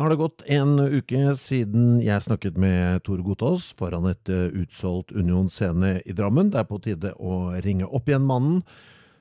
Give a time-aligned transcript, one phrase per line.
[0.00, 4.46] Da har det gått en uke siden jeg snakket med Tor Gotaas foran et eh,
[4.56, 6.48] utsolgt Union scene i Drammen.
[6.48, 8.62] Det er på tide å ringe opp igjen mannen,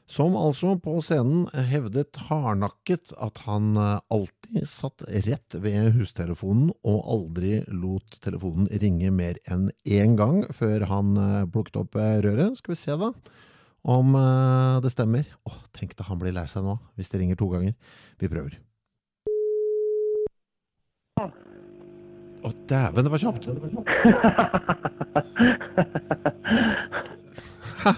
[0.07, 7.11] som altså på scenen hevdet hardnakket at han eh, alltid satt rett ved hustelefonen og
[7.11, 12.55] aldri lot telefonen ringe mer enn én gang før han eh, plukket opp røret.
[12.55, 13.11] Skal vi se da
[13.83, 14.15] om
[14.79, 15.27] det stemmer.
[15.43, 17.75] Åh, tenk da han blir lei seg nå hvis det ringer to ganger.
[18.23, 18.61] Vi prøver.
[21.19, 23.43] Å, dæven, det var kjapt!
[27.83, 27.91] Hæ?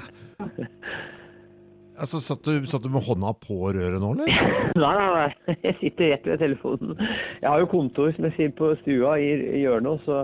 [2.02, 4.30] Altså, satt du, satt du med hånda på røret nå, eller?
[4.81, 5.55] Nei, nei, nei.
[5.67, 6.95] Jeg sitter rett ved telefonen.
[7.44, 9.27] Jeg har jo kontor, som jeg sier, på stua i,
[9.59, 10.02] i hjørnet.
[10.08, 10.23] Så,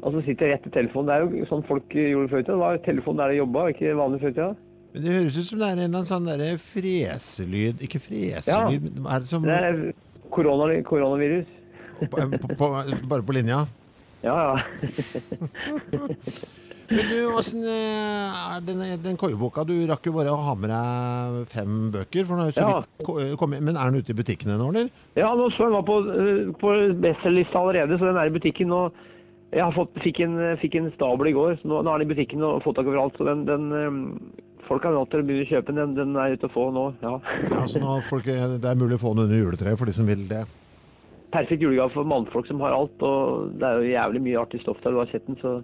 [0.00, 1.10] og så sitter jeg rett ved telefonen.
[1.10, 2.56] Det er jo sånn folk gjorde før i tida.
[2.56, 4.48] Det var telefon der de jobba, ikke vanlig før i tida.
[4.94, 8.86] Men Det høres ut som det er en eller annen sånn derre freselyd Ikke freselyd,
[8.88, 9.80] men er det som Det er
[10.32, 11.50] korona, koronavirus.
[11.98, 12.70] På, på, på,
[13.10, 13.64] Bare på linja?
[14.22, 14.54] Ja, ja.
[16.88, 19.60] Men du, åssen eh, er den, den koieboka?
[19.68, 22.24] Du rakk jo bare å ha med deg fem bøker.
[22.24, 22.78] For har jo så Ja.
[22.80, 24.88] vidt kom, kommet Men er den ute i butikkene nå, eller?
[25.18, 26.72] Ja, nå så jeg var på, eh, på
[27.04, 28.72] bestselgerlista allerede, så den er i butikken.
[28.72, 28.92] Og
[29.52, 32.08] jeg har fått, fikk, en, fikk en stabel i går, så nå, nå er den
[32.08, 33.20] i butikken og fått tak overalt.
[33.20, 35.92] Så den, den eh, Folk har valgt til å begynne å kjøpe den.
[35.96, 37.14] Den er ute å få nå, ja.
[37.48, 39.94] Ja, så nå folk, eh, Det er mulig å få den under juletreet for de
[39.96, 40.42] som vil det.
[41.34, 44.78] Perfekt julegave for mannfolk som har alt, og det er jo jævlig mye artig stoff
[44.84, 44.94] der.
[44.94, 45.58] Du har sett den, så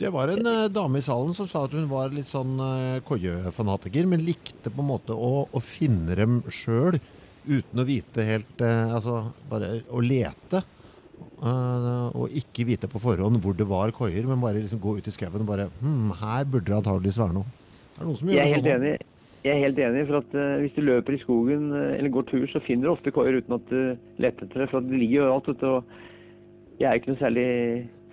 [0.00, 3.02] Det var en eh, dame i salen som sa at hun var litt sånn eh,
[3.06, 6.96] koiefanatiker, men likte på en måte å, å finne dem sjøl
[7.44, 9.18] uten å vite helt eh, Altså
[9.50, 10.62] bare å lete.
[11.42, 15.06] Uh, og ikke vite på forhånd hvor det var koier, men bare liksom gå ut
[15.06, 17.46] i skauen og bare hm, her burde det antageligvis være noe.
[17.98, 18.86] Er noen som gjør Jeg er det helt sånn?
[18.86, 19.11] enig.
[19.42, 22.28] Jeg er helt enig, for at eh, Hvis du løper i skogen eh, eller går
[22.30, 23.80] tur, så finner du ofte koier uten at du
[24.22, 24.68] leter etter det.
[24.70, 25.48] For det ligger jo overalt.
[25.48, 25.82] vet du,
[26.80, 27.48] Jeg er ikke noe særlig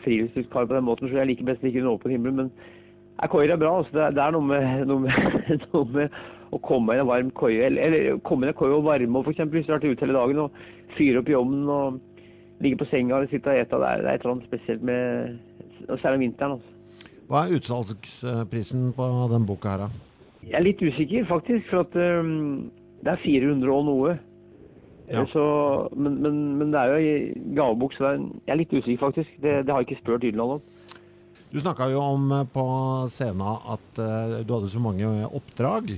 [0.04, 2.34] friluftskar på den måten, så jeg liker best ikke under åpen himmel.
[2.34, 2.52] Men
[3.22, 3.78] ja, koier er bra.
[3.78, 6.20] altså Det er, det er noe, med, noe, med, noe med
[6.50, 7.62] å komme i en varm koie.
[7.68, 9.46] Eller, eller komme i en koie og varme opp, f.eks.
[9.54, 10.64] Hvis du har vært ute hele dagen og
[10.98, 12.02] fyre opp i ovnen og
[12.64, 13.78] ligge på senga og sitte og ete.
[13.78, 15.38] Det er, det er et eller annet spesielt med
[15.90, 16.52] Særlig om vinteren.
[16.52, 16.76] altså.
[17.30, 19.88] Hva er utsalgsprisen på den boka her, da?
[20.50, 21.70] Jeg er litt usikker, faktisk.
[21.70, 22.72] For at um,
[23.06, 24.18] det er 400 og noe.
[25.10, 25.24] Ja.
[25.32, 25.44] Så,
[25.98, 29.32] men, men, men det er jo i gavebok, så er, jeg er litt usikker, faktisk.
[29.42, 30.68] Det, det har jeg ikke spurt Irland om.
[31.50, 32.64] Du snakka jo om eh, på
[33.10, 35.96] scenen at uh, du hadde så mange oppdrag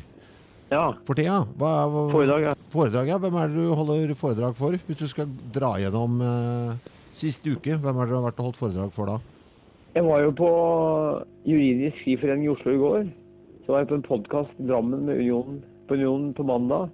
[0.72, 0.86] Ja.
[1.04, 1.42] for tida.
[1.60, 2.54] Hva, hva, Foredrag, ja.
[2.72, 3.18] Foredrag, ja.
[3.20, 4.78] Hvem er det du holder foredrag for?
[4.88, 8.48] Hvis du skal dra gjennom uh, siste uke, hvem er det du har vært og
[8.52, 9.20] holdt foredrag for da?
[9.92, 10.52] Jeg var jo på
[11.52, 13.10] Juridisk Skiforening i Oslo i går.
[13.62, 16.90] Så var jeg på en podkast i Drammen med Union på Union på mandag.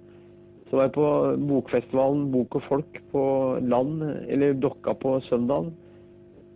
[0.68, 1.10] Så var jeg på
[1.48, 3.22] bokfestivalen Bok og Folk på
[3.64, 5.70] Land, eller Dokka på søndagen.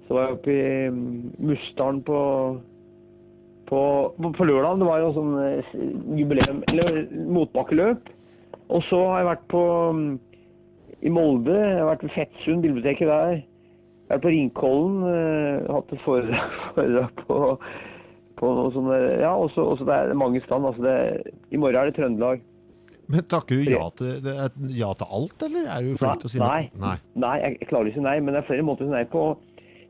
[0.05, 2.19] Så var jeg oppe i Mustaren på,
[3.71, 3.81] på,
[4.19, 4.83] på, på lørdag.
[4.83, 5.73] Det var jo sånn eh,
[6.19, 7.07] jubileum, eller
[7.39, 8.13] motbakkeløp.
[8.69, 9.63] Og så har jeg vært på
[9.97, 10.11] mm,
[11.01, 11.57] i Molde.
[11.57, 13.39] Jeg har vært ved Fettsund, biblioteket der.
[13.41, 17.41] Jeg har vært på Ringkollen, eh, hatt et foredrag, foredrag på,
[18.75, 20.67] sånne Ja, også, også det er mange stand.
[20.69, 20.97] Altså det,
[21.53, 22.43] I morgen er det Trøndelag.
[23.13, 24.29] Men takker du ja til,
[24.73, 26.69] ja til alt, eller er du flink til å si Nei.
[26.81, 26.95] nei?
[27.21, 29.25] Nei, jeg, jeg klarer ikke nei, men det er flere måter å si nei på.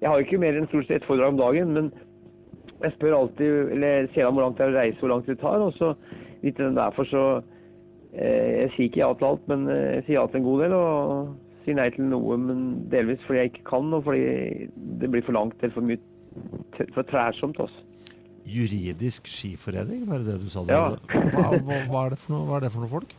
[0.01, 1.93] Jeg har jo ikke mer enn stort sett ett foredrag om dagen, men
[2.83, 5.39] jeg spør alltid, eller ser an hvor langt det er å reise, hvor langt det
[5.39, 5.93] tar, og så
[6.43, 7.25] litt derfor så
[8.17, 10.65] eh, Jeg sier ikke ja til alt, men eh, jeg sier ja til en god
[10.65, 14.67] del, og sier nei til noe, men delvis fordi jeg ikke kan, og fordi
[14.99, 16.01] det blir for langt eller for mye
[16.97, 17.61] for trærsomt.
[17.63, 17.87] Altså.
[18.47, 20.65] Juridisk skiforening, var det det du sa?
[20.69, 20.89] Ja.
[21.09, 23.13] Hva, hva, hva, er det for noe, hva er det for noe folk?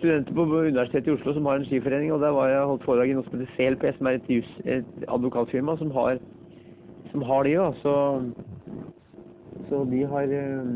[0.00, 3.10] studenter på Universitetet i Oslo som har en skiforening, og der var jeg holdt foredrag
[3.10, 6.22] i noe som heter CLP, som er et, just, et advokatfirma som har,
[7.10, 7.52] som har de.
[7.60, 7.68] Da.
[7.82, 7.94] Så,
[9.68, 10.72] så de har eh,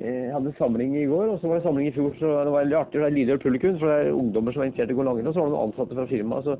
[0.00, 2.12] Jeg hadde samling i går, og så var det samling i fjor.
[2.18, 3.00] så Det var veldig artig.
[3.00, 5.28] Det er lydhørt publikum, for det er ungdommer som er interessert i å gå langrenn.
[5.28, 6.44] Og så var det noen ansatte fra firmaet.
[6.44, 6.56] så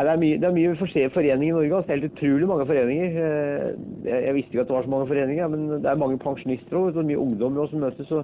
[0.00, 1.76] Nei, det er mye, det er mye foreninger i Norge.
[1.76, 1.86] Altså.
[1.88, 3.16] Det er helt utrolig mange foreninger.
[3.20, 3.64] Eh,
[4.06, 6.76] jeg, jeg, visste ikke at det var så mange foreninger, men det er mange pensjonister
[6.78, 8.08] og mye ungdom som møtes.
[8.08, 8.22] Så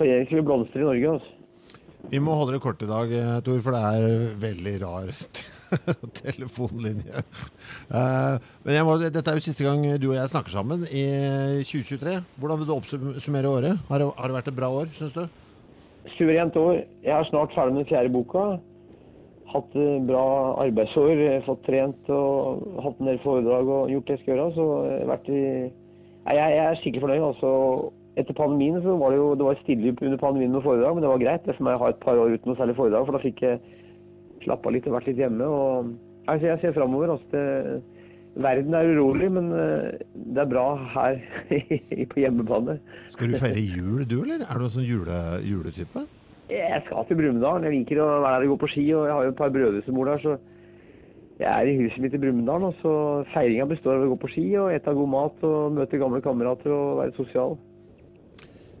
[0.00, 1.12] foreninger vil blomstre i Norge.
[1.12, 1.36] Altså.
[2.10, 5.12] Vi må holde det kort i dag, eh, Tor, for det er veldig rar
[6.24, 7.22] telefonlinje.
[7.86, 11.04] Uh, men må, dette er jo siste gang du og jeg snakker sammen i
[11.70, 12.16] 2023.
[12.34, 13.78] Hvordan vil du oppsummere året?
[13.86, 15.22] Har det, har det vært et bra år, syns du?
[16.16, 16.82] Suverent år.
[17.06, 18.48] Jeg er snart ferdig med den fjerde boka
[19.50, 19.76] hatt
[20.06, 20.24] bra
[20.62, 24.50] arbeidsår, fått trent og hatt en del foredrag og gjort det jeg skal gjøre.
[24.56, 24.66] Så
[25.10, 27.24] vært i jeg, jeg er skikkelig fornøyd.
[27.30, 27.50] altså.
[28.18, 31.12] Etter pandemien så var det jo det var stille under pandemien med foredrag, men det
[31.12, 31.46] var greit.
[31.46, 33.42] Det for meg å ha et par år uten noe særlig foredrag, for da fikk
[33.46, 33.60] jeg
[34.44, 35.46] slappa litt og vært litt hjemme.
[35.46, 35.94] og
[36.26, 37.14] altså, Jeg ser framover.
[37.16, 37.80] Altså,
[38.40, 41.20] verden er urolig, men eh, det er bra her
[42.12, 42.78] på hjemmebane.
[43.14, 44.44] Skal du feire jul du, eller?
[44.46, 46.06] Er du en sånn jule, juletype?
[46.50, 47.64] Jeg skal til Brumunddal.
[47.66, 48.86] Jeg liker å være der og gå på ski.
[48.96, 50.36] Og jeg har jo et par brødre som bor der, så
[51.40, 52.68] jeg er i huset mitt i Brumunddal.
[52.68, 52.94] Og så
[53.34, 56.74] feiringa består av å gå på ski og ete god mat og møte gamle kamerater
[56.74, 57.58] og være sosial.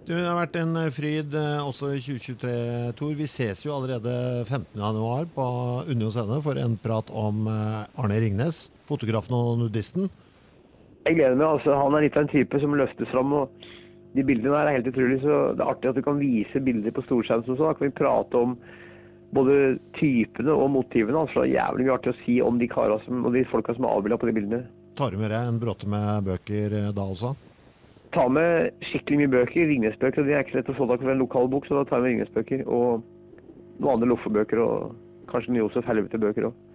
[0.08, 2.52] Du, det har vært en eh, fryd eh, også i 2023,
[2.98, 3.12] Tor.
[3.14, 4.12] Vi ses jo allerede
[4.42, 5.44] 15.1 på
[5.86, 10.08] Unio scene for en prat om eh, Arne Ringnes, fotografen og nudisten.
[11.06, 11.46] Jeg gleder meg.
[11.46, 11.76] altså.
[11.78, 13.36] Han er litt av en type som løftes fram.
[13.38, 13.70] og
[14.16, 15.20] de bildene der er helt utrolig.
[15.22, 17.44] så Det er artig at du kan vise bilder på storskjerm.
[17.46, 18.56] Så da kan vi prate om
[19.30, 21.18] både typene og motivene.
[21.18, 22.68] altså Det er jævlig mye artig å si om de
[23.04, 24.64] som, og de folka som er avbilda på de bildene.
[24.96, 27.36] Tar du med deg en bråte med bøker eh, da også?
[28.12, 29.68] Ta med skikkelig mye bøker.
[29.70, 30.26] Ringnesbøker.
[30.26, 32.02] De er ikke lett å få tak i en lokal bok, så da tar jeg
[32.02, 32.66] med Ringnesbøker.
[32.66, 33.06] Og
[33.78, 34.98] noen andre loffebøker og
[35.30, 36.66] kanskje en Josef Helvete-bøker òg.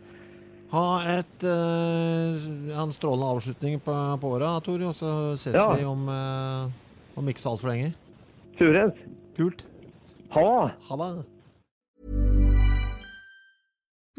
[0.72, 0.88] Ha
[1.20, 4.88] et, uh, en strålende avslutning på, på året, Tor.
[4.88, 5.68] Og så ses ja.
[5.76, 6.85] vi om uh
[7.16, 7.94] Om ikke så altfor lenge.
[8.58, 9.00] Suverent.
[9.38, 9.66] Kult.
[10.36, 10.44] Ha
[11.00, 11.26] det.